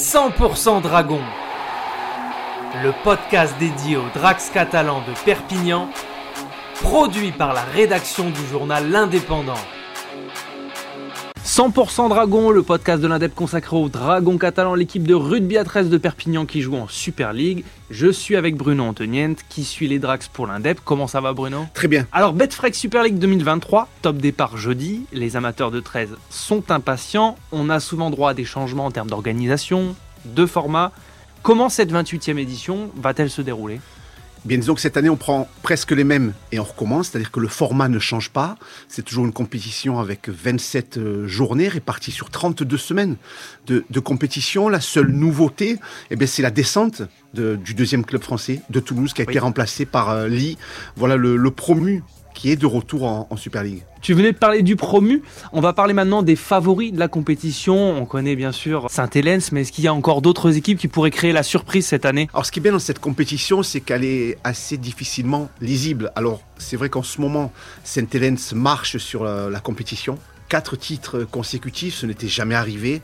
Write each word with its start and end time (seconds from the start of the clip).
100% 0.00 0.80
Dragon, 0.80 1.20
le 2.82 2.90
podcast 3.04 3.54
dédié 3.60 3.98
aux 3.98 4.08
Drax 4.14 4.48
catalans 4.48 5.02
de 5.06 5.12
Perpignan, 5.26 5.90
produit 6.80 7.32
par 7.32 7.52
la 7.52 7.60
rédaction 7.60 8.30
du 8.30 8.46
journal 8.46 8.90
L'Indépendant. 8.90 9.60
100% 11.60 12.08
Dragon, 12.08 12.48
le 12.48 12.62
podcast 12.62 13.02
de 13.02 13.06
l'Indep 13.06 13.34
consacré 13.34 13.76
au 13.76 13.90
Dragon 13.90 14.38
catalan, 14.38 14.74
l'équipe 14.74 15.06
de 15.06 15.12
rugby 15.12 15.58
à 15.58 15.64
13 15.64 15.90
de 15.90 15.98
Perpignan 15.98 16.46
qui 16.46 16.62
joue 16.62 16.74
en 16.74 16.88
Super 16.88 17.34
League. 17.34 17.66
Je 17.90 18.10
suis 18.10 18.34
avec 18.34 18.56
Bruno 18.56 18.82
Antonient 18.84 19.34
qui 19.50 19.64
suit 19.64 19.86
les 19.86 19.98
Drax 19.98 20.28
pour 20.28 20.46
l'Indep. 20.46 20.80
Comment 20.82 21.06
ça 21.06 21.20
va 21.20 21.34
Bruno? 21.34 21.66
Très 21.74 21.86
bien. 21.86 22.06
Alors 22.12 22.32
Betfrex 22.32 22.78
Super 22.78 23.02
League 23.02 23.18
2023, 23.18 23.88
top 24.00 24.16
départ 24.16 24.56
jeudi. 24.56 25.04
Les 25.12 25.36
amateurs 25.36 25.70
de 25.70 25.80
13 25.80 26.16
sont 26.30 26.70
impatients. 26.70 27.36
On 27.52 27.68
a 27.68 27.78
souvent 27.78 28.08
droit 28.08 28.30
à 28.30 28.34
des 28.34 28.46
changements 28.46 28.86
en 28.86 28.90
termes 28.90 29.10
d'organisation, 29.10 29.94
de 30.24 30.46
format. 30.46 30.92
Comment 31.42 31.68
cette 31.68 31.92
28e 31.92 32.38
édition 32.38 32.88
va-t-elle 32.96 33.28
se 33.28 33.42
dérouler? 33.42 33.80
Bien, 34.46 34.56
disons 34.56 34.74
que 34.74 34.80
cette 34.80 34.96
année, 34.96 35.10
on 35.10 35.16
prend 35.16 35.48
presque 35.62 35.90
les 35.90 36.04
mêmes 36.04 36.32
et 36.50 36.58
on 36.58 36.64
recommence, 36.64 37.08
c'est-à-dire 37.08 37.30
que 37.30 37.40
le 37.40 37.48
format 37.48 37.88
ne 37.88 37.98
change 37.98 38.30
pas. 38.30 38.56
C'est 38.88 39.02
toujours 39.04 39.26
une 39.26 39.34
compétition 39.34 39.98
avec 39.98 40.30
27 40.30 40.96
euh, 40.96 41.26
journées 41.26 41.68
réparties 41.68 42.10
sur 42.10 42.30
32 42.30 42.78
semaines 42.78 43.16
de, 43.66 44.00
compétition. 44.00 44.70
La 44.70 44.80
seule 44.80 45.10
nouveauté, 45.10 45.78
eh 46.10 46.16
bien, 46.16 46.26
c'est 46.26 46.40
la 46.40 46.50
descente 46.50 47.02
du 47.34 47.74
deuxième 47.74 48.04
club 48.04 48.22
français 48.22 48.62
de 48.70 48.80
Toulouse 48.80 49.12
qui 49.12 49.20
a 49.20 49.24
été 49.24 49.38
remplacé 49.38 49.84
par 49.84 50.08
euh, 50.08 50.26
Lee. 50.26 50.56
Voilà 50.96 51.16
le, 51.16 51.36
le 51.36 51.50
promu 51.50 52.02
qui 52.40 52.50
est 52.50 52.56
de 52.56 52.64
retour 52.64 53.04
en, 53.04 53.36
Super 53.36 53.62
League. 53.62 53.82
Tu 54.00 54.14
venais 54.14 54.32
de 54.32 54.38
parler 54.38 54.62
du 54.62 54.74
promu. 54.74 55.22
On 55.52 55.60
va 55.60 55.74
parler 55.74 55.92
maintenant 55.92 56.22
des 56.22 56.36
favoris 56.36 56.90
de 56.90 56.98
la 56.98 57.06
compétition. 57.06 57.76
On 57.76 58.06
connaît 58.06 58.34
bien 58.34 58.50
sûr 58.50 58.86
Saint-Hélène, 58.88 59.42
mais 59.52 59.60
est-ce 59.60 59.72
qu'il 59.72 59.84
y 59.84 59.88
a 59.88 59.92
encore 59.92 60.22
d'autres 60.22 60.56
équipes 60.56 60.78
qui 60.78 60.88
pourraient 60.88 61.10
créer 61.10 61.32
la 61.32 61.42
surprise 61.42 61.86
cette 61.86 62.06
année? 62.06 62.28
Alors, 62.32 62.46
ce 62.46 62.52
qui 62.52 62.60
est 62.60 62.62
bien 62.62 62.72
dans 62.72 62.78
cette 62.78 62.98
compétition, 62.98 63.62
c'est 63.62 63.82
qu'elle 63.82 64.04
est 64.04 64.38
assez 64.42 64.78
difficilement 64.78 65.50
lisible. 65.60 66.12
Alors, 66.16 66.40
c'est 66.56 66.76
vrai 66.76 66.88
qu'en 66.88 67.02
ce 67.02 67.20
moment, 67.20 67.52
Saint-Hélène 67.84 68.38
marche 68.54 68.96
sur 68.96 69.24
la 69.24 69.60
compétition 69.60 70.18
quatre 70.50 70.76
titres 70.76 71.22
consécutifs, 71.22 71.94
ce 71.94 72.06
n'était 72.06 72.28
jamais 72.28 72.56
arrivé, 72.56 73.00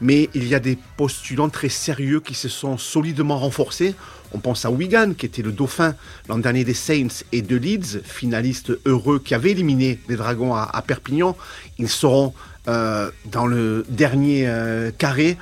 mais 0.00 0.28
il 0.34 0.46
y 0.48 0.54
a 0.54 0.58
des 0.58 0.76
postulants 0.96 1.48
très 1.48 1.68
sérieux 1.68 2.20
qui 2.20 2.34
se 2.34 2.48
sont 2.48 2.76
solidement 2.76 3.38
renforcés. 3.38 3.94
On 4.32 4.40
pense 4.40 4.64
à 4.64 4.70
Wigan, 4.70 5.14
qui 5.16 5.24
était 5.24 5.42
le 5.42 5.52
dauphin 5.52 5.94
l'an 6.28 6.38
dernier 6.38 6.64
des 6.64 6.74
Saints, 6.74 7.22
et 7.30 7.40
de 7.40 7.56
Leeds, 7.56 8.02
finaliste 8.04 8.72
heureux 8.84 9.20
qui 9.20 9.34
avait 9.34 9.52
éliminé 9.52 10.00
les 10.08 10.16
Dragons 10.16 10.54
à, 10.54 10.82
Perpignan. 10.86 11.36
Ils 11.78 11.88
seront 11.88 12.34
euh, 12.66 13.10
dans 13.30 13.46
le 13.46 13.86
dernier 13.88 14.48
euh, 14.48 14.90
carré. 14.90 15.38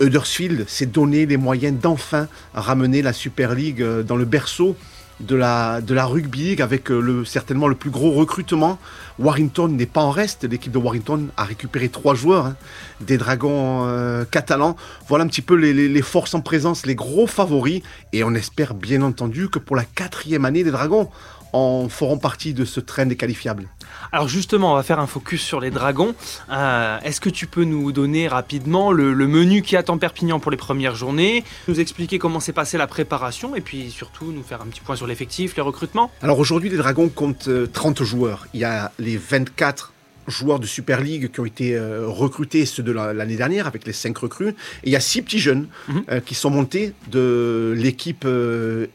Huddersfield 0.00 0.64
s'est 0.68 0.86
donné 0.86 1.26
les 1.26 1.36
moyens 1.36 1.78
d'enfin 1.78 2.28
ramener 2.54 3.02
la 3.02 3.12
Super 3.12 3.54
League 3.54 3.82
euh, 3.82 4.04
dans 4.04 4.16
le 4.16 4.24
berceau 4.24 4.76
de 5.20 5.36
la, 5.36 5.80
de 5.80 5.94
la 5.94 6.06
rugby 6.06 6.50
league 6.50 6.62
avec 6.62 6.90
euh, 6.90 7.00
le, 7.00 7.24
certainement 7.24 7.68
le 7.68 7.74
plus 7.74 7.90
gros 7.90 8.12
recrutement. 8.12 8.78
Warrington 9.18 9.68
n'est 9.68 9.86
pas 9.86 10.02
en 10.02 10.10
reste. 10.10 10.44
L'équipe 10.44 10.72
de 10.72 10.78
Warrington 10.78 11.28
a 11.36 11.44
récupéré 11.44 11.88
trois 11.88 12.14
joueurs 12.14 12.46
hein, 12.46 12.56
des 13.00 13.16
Dragons 13.16 13.86
euh, 13.86 14.24
catalans. 14.24 14.76
Voilà 15.06 15.24
un 15.24 15.28
petit 15.28 15.42
peu 15.42 15.54
les, 15.54 15.72
les, 15.72 16.02
forces 16.02 16.34
en 16.34 16.40
présence, 16.40 16.84
les 16.84 16.94
gros 16.94 17.26
favoris. 17.26 17.82
Et 18.12 18.24
on 18.24 18.34
espère 18.34 18.74
bien 18.74 19.02
entendu 19.02 19.48
que 19.48 19.58
pour 19.58 19.76
la 19.76 19.84
quatrième 19.84 20.44
année 20.44 20.64
des 20.64 20.72
Dragons, 20.72 21.08
en 21.54 21.88
feront 21.88 22.18
partie 22.18 22.52
de 22.52 22.64
ce 22.64 22.80
train 22.80 23.06
des 23.06 23.16
qualifiables. 23.16 23.68
Alors 24.10 24.26
justement, 24.28 24.72
on 24.72 24.74
va 24.74 24.82
faire 24.82 24.98
un 24.98 25.06
focus 25.06 25.40
sur 25.40 25.60
les 25.60 25.70
dragons. 25.70 26.14
Euh, 26.50 26.98
est-ce 27.04 27.20
que 27.20 27.30
tu 27.30 27.46
peux 27.46 27.62
nous 27.62 27.92
donner 27.92 28.26
rapidement 28.26 28.90
le, 28.90 29.14
menu 29.14 29.62
qui 29.62 29.76
attend 29.76 29.96
Perpignan 29.96 30.40
pour 30.40 30.50
les 30.50 30.56
premières 30.56 30.96
journées, 30.96 31.44
nous 31.68 31.78
expliquer 31.78 32.18
comment 32.18 32.40
s'est 32.40 32.52
passée 32.52 32.76
la 32.76 32.88
préparation 32.88 33.54
et 33.54 33.60
puis 33.60 33.90
surtout 33.90 34.32
nous 34.32 34.42
faire 34.42 34.62
un 34.62 34.66
petit 34.66 34.80
point 34.80 34.96
sur 34.96 35.06
l'effectif, 35.06 35.54
les 35.56 35.62
recrutements? 35.62 36.10
Alors 36.22 36.40
aujourd'hui, 36.40 36.70
les 36.70 36.76
dragons 36.76 37.08
comptent 37.08 37.48
30 37.72 38.00
euh, 38.00 38.04
joueurs. 38.04 38.48
Il 38.52 38.60
y 38.60 38.64
a 38.64 38.90
les 38.98 39.16
24 39.16 39.92
joueurs 40.26 40.58
de 40.58 40.66
Super 40.66 41.00
League 41.00 41.30
qui 41.30 41.40
ont 41.40 41.44
été 41.44 41.76
euh, 41.76 42.06
recrutés, 42.08 42.66
ceux 42.66 42.82
de 42.82 42.90
l'année 42.90 43.36
dernière 43.36 43.66
avec 43.66 43.86
les 43.86 43.92
5 43.92 44.16
recrues. 44.18 44.48
Et 44.48 44.54
il 44.86 44.92
y 44.92 44.96
a 44.96 45.00
6 45.00 45.22
petits 45.22 45.38
jeunes 45.38 45.68
mhm. 45.86 46.20
qui 46.22 46.34
sont 46.34 46.50
montés 46.50 46.94
de 47.10 47.74
l'équipe 47.76 48.26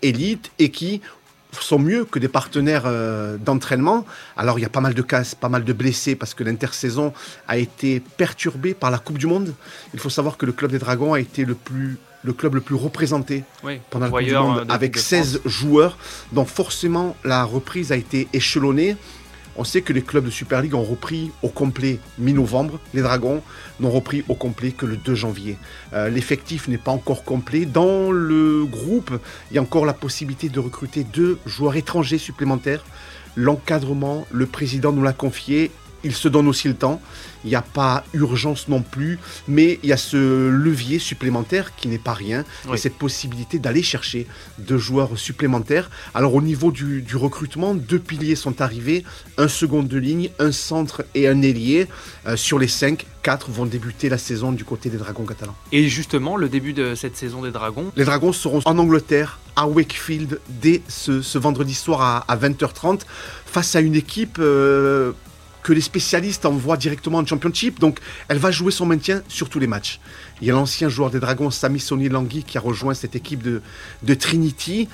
élite 0.02 0.52
et 0.60 0.70
qui 0.70 1.02
sont 1.52 1.80
mieux 1.80 2.06
que 2.06 2.20
des 2.20 2.28
partenaires 2.28 2.84
euh, 2.86 3.38
d'entraînement. 3.38 4.06
Alors 4.38 4.60
il 4.60 4.62
y 4.62 4.66
a 4.66 4.70
pas 4.70 4.82
mal 4.82 4.94
de 4.94 5.02
casses, 5.02 5.36
pas 5.36 5.50
mal 5.50 5.64
de 5.64 5.74
blessés 5.74 6.16
parce 6.16 6.34
que 6.34 6.44
l'intersaison 6.44 7.14
a 7.48 7.58
été 7.58 8.00
perturbée 8.18 8.74
par 8.74 8.92
la 8.92 8.98
Coupe 9.00 9.18
du 9.18 9.28
Monde. 9.28 9.54
Il 9.94 10.00
faut 10.00 10.10
savoir 10.10 10.38
que 10.38 10.46
le 10.46 10.52
club 10.52 10.72
des 10.72 10.80
Dragons 10.80 11.14
a 11.14 11.20
été 11.20 11.46
le 11.46 11.56
plus 11.56 11.98
le 12.24 12.34
club 12.34 12.56
le 12.56 12.62
plus 12.62 12.76
représenté 12.76 13.46
pendant 13.90 14.06
la 14.08 14.12
Coupe 14.12 14.24
du 14.24 14.34
Monde 14.34 14.66
euh, 14.70 14.74
avec 14.74 14.98
16 14.98 15.42
joueurs. 15.46 15.98
Donc 16.34 16.48
forcément 16.48 17.16
la 17.24 17.44
reprise 17.44 17.92
a 17.92 17.96
été 17.96 18.28
échelonnée. 18.34 18.98
On 19.60 19.66
sait 19.66 19.82
que 19.82 19.92
les 19.92 20.02
clubs 20.02 20.24
de 20.24 20.30
Super 20.30 20.62
League 20.62 20.74
ont 20.74 20.84
repris 20.84 21.32
au 21.44 21.50
complet 21.50 22.00
mi-novembre. 22.18 22.80
Les 22.94 23.02
Dragons 23.02 23.42
n'ont 23.82 23.92
repris 23.92 24.24
au 24.30 24.34
complet 24.34 24.72
que 24.72 24.86
le 24.86 24.96
2 24.96 25.14
janvier. 25.16 25.58
Euh, 25.92 26.08
l'effectif 26.08 26.70
n'est 26.70 26.78
pas 26.78 26.92
encore 26.92 27.26
complet. 27.26 27.66
Dans 27.66 28.10
le 28.10 28.64
groupe, 28.64 29.12
il 29.52 29.56
y 29.56 29.58
a 29.58 29.62
encore 29.62 29.86
la 29.86 29.92
possibilité 29.92 30.48
de 30.48 30.62
recruter 30.62 31.04
deux 31.04 31.40
joueurs 31.46 31.76
étrangers 31.76 32.20
supplémentaires. 32.20 32.86
L'encadrement, 33.36 34.26
le 34.32 34.46
président 34.46 34.94
nous 34.94 35.04
l'a 35.04 35.12
confié 35.12 35.72
il 36.04 36.14
se 36.14 36.28
donne 36.28 36.48
aussi 36.48 36.68
le 36.68 36.76
temps. 36.76 37.02
Il 37.46 37.50
n'y 37.50 37.56
a 37.56 37.62
pas 37.62 38.04
urgence 38.14 38.68
non 38.68 38.82
plus, 38.82 39.18
mais 39.48 39.80
il 39.84 39.90
y 39.90 39.94
a 39.94 39.98
ce 39.98 40.50
levier 40.50 41.00
supplémentaire 41.00 41.76
qui 41.76 41.88
n'est 41.88 41.98
pas 41.98 42.14
rien, 42.14 42.44
et 42.74 42.78
cette 42.78 42.96
possibilité 42.96 43.60
d'aller 43.60 43.82
chercher 43.82 44.28
deux 44.58 44.78
joueurs 44.78 45.18
supplémentaires. 45.18 45.90
Alors 46.14 46.36
au 46.36 46.42
niveau 46.42 46.72
du, 46.72 47.06
recrutement, 47.16 47.76
deux 47.76 48.00
piliers 48.00 48.36
sont 48.36 48.62
arrivés, 48.62 49.04
un 49.38 49.48
second 49.48 49.84
de 49.84 49.98
ligne, 49.98 50.30
un 50.40 50.52
centre 50.52 51.06
et 51.16 51.28
un 51.28 51.42
ailier. 51.42 51.88
Euh, 52.28 52.36
sur 52.36 52.60
les 52.60 52.68
cinq, 52.68 53.06
quatre 53.24 53.50
vont 53.50 53.66
débuter 53.66 54.10
la 54.10 54.18
saison 54.18 54.52
du 54.52 54.66
côté 54.66 54.90
des 54.90 54.98
Dragons 54.98 55.26
catalans. 55.26 55.56
Et 55.72 55.88
justement, 55.88 56.36
le 56.36 56.50
début 56.50 56.74
de 56.74 56.96
cette 56.96 57.16
saison 57.16 57.42
des 57.42 57.52
Dragons 57.52 57.92
Les 57.96 58.06
Dragons 58.06 58.34
seront 58.34 58.62
en 58.66 58.78
Angleterre, 58.78 59.40
à 59.56 59.68
Wakefield, 59.68 60.40
dès 60.50 60.82
ce, 60.88 61.38
vendredi 61.38 61.74
soir 61.74 62.26
à, 62.28 62.38
20h30, 62.38 63.02
face 63.46 63.76
à 63.76 63.80
une 63.80 63.96
équipe... 63.96 64.38
Euh, 64.40 65.14
que 65.64 65.74
les 65.74 65.82
spécialistes 65.82 66.46
envoient 66.46 66.78
directement 66.78 67.18
en 67.20 67.26
Championship. 67.26 67.80
Donc, 67.80 68.00
elle 68.28 68.38
va 68.38 68.52
jouer 68.52 68.72
son 68.72 68.86
maintien 68.86 69.22
sur 69.28 69.50
tous 69.50 69.60
les 69.60 69.68
matchs. 69.68 70.00
Il 70.42 70.48
y 70.48 70.52
a 70.52 70.54
l'ancien 70.54 70.90
joueur 70.90 71.10
des 71.10 71.20
Dragons, 71.20 71.52
Sami 71.52 71.80
Sony 71.80 72.10
Langui, 72.10 72.44
qui 72.44 72.58
a 72.58 72.62
rejoint 72.62 72.94
cette 72.94 73.16
équipe 73.16 73.44
de 73.44 74.14
Trinity. 74.14 74.88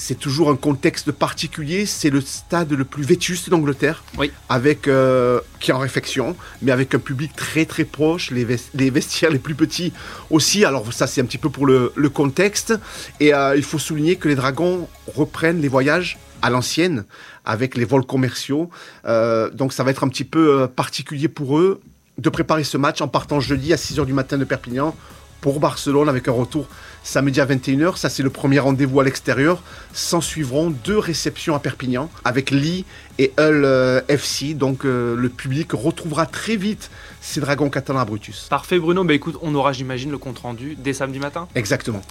C'est 0.00 0.14
toujours 0.14 0.48
un 0.48 0.54
contexte 0.54 1.10
particulier. 1.10 1.84
C'est 1.84 2.08
le 2.08 2.20
stade 2.20 2.72
le 2.72 2.84
plus 2.84 3.02
vétuste 3.02 3.50
d'Angleterre, 3.50 4.04
oui. 4.16 4.30
avec 4.48 4.86
euh, 4.86 5.40
qui 5.58 5.72
est 5.72 5.74
en 5.74 5.80
réfection, 5.80 6.36
mais 6.62 6.70
avec 6.70 6.94
un 6.94 7.00
public 7.00 7.34
très 7.34 7.64
très 7.64 7.82
proche, 7.82 8.30
les, 8.30 8.46
les 8.74 8.90
vestiaires 8.90 9.32
les 9.32 9.40
plus 9.40 9.56
petits 9.56 9.92
aussi. 10.30 10.64
Alors 10.64 10.92
ça, 10.92 11.08
c'est 11.08 11.20
un 11.20 11.24
petit 11.24 11.36
peu 11.36 11.50
pour 11.50 11.66
le, 11.66 11.92
le 11.96 12.08
contexte. 12.10 12.74
Et 13.18 13.34
euh, 13.34 13.56
il 13.56 13.64
faut 13.64 13.80
souligner 13.80 14.14
que 14.14 14.28
les 14.28 14.36
Dragons 14.36 14.88
reprennent 15.16 15.60
les 15.60 15.68
voyages 15.68 16.16
à 16.42 16.50
l'ancienne 16.50 17.04
avec 17.44 17.76
les 17.76 17.84
vols 17.84 18.06
commerciaux. 18.06 18.70
Euh, 19.04 19.50
donc 19.50 19.72
ça 19.72 19.82
va 19.82 19.90
être 19.90 20.04
un 20.04 20.08
petit 20.08 20.24
peu 20.24 20.68
particulier 20.68 21.26
pour 21.26 21.58
eux 21.58 21.80
de 22.18 22.30
préparer 22.30 22.62
ce 22.62 22.76
match 22.76 23.00
en 23.00 23.08
partant 23.08 23.40
jeudi 23.40 23.72
à 23.72 23.76
6h 23.76 24.06
du 24.06 24.12
matin 24.12 24.38
de 24.38 24.44
Perpignan 24.44 24.94
pour 25.40 25.60
Barcelone 25.60 26.08
avec 26.08 26.28
un 26.28 26.32
retour 26.32 26.66
samedi 27.02 27.40
à 27.40 27.46
21h. 27.46 27.96
Ça, 27.96 28.08
c'est 28.08 28.22
le 28.22 28.30
premier 28.30 28.58
rendez-vous 28.58 29.00
à 29.00 29.04
l'extérieur. 29.04 29.62
S'en 29.92 30.20
suivront 30.20 30.70
deux 30.70 30.98
réceptions 30.98 31.54
à 31.54 31.58
Perpignan 31.58 32.10
avec 32.24 32.50
Lee 32.50 32.84
et 33.18 33.32
Hull 33.38 33.64
euh, 33.64 34.00
FC. 34.08 34.54
Donc, 34.54 34.84
le 34.84 35.28
public 35.28 35.72
retrouvera 35.72 36.26
très 36.26 36.56
vite 36.56 36.90
ces 37.20 37.40
dragons 37.40 37.70
catalans 37.70 38.00
à 38.00 38.04
Brutus. 38.04 38.46
Parfait, 38.50 38.78
Bruno. 38.78 39.04
Bah, 39.04 39.14
écoute, 39.14 39.36
on 39.42 39.54
aura, 39.54 39.72
j'imagine, 39.72 40.10
le 40.10 40.18
compte 40.18 40.38
rendu 40.38 40.76
dès 40.78 40.92
samedi 40.92 41.18
matin. 41.18 41.48
Exactement. 41.54 42.02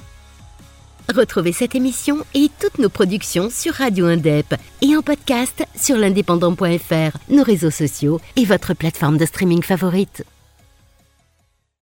Retrouvez 1.16 1.54
cette 1.54 1.74
émission 1.74 2.18
et 2.34 2.50
toutes 2.60 2.80
nos 2.80 2.90
productions 2.90 3.50
sur 3.50 3.74
Radio 3.76 4.08
Indep 4.08 4.56
et 4.82 4.96
en 4.96 5.02
podcast 5.02 5.64
sur 5.76 5.96
l'indépendant.fr, 5.96 7.18
nos 7.30 7.44
réseaux 7.44 7.72
sociaux 7.72 8.20
et 8.36 8.44
votre 8.44 8.74
plateforme 8.74 9.18
de 9.18 9.26
streaming 9.26 9.64
favorite. 9.64 10.26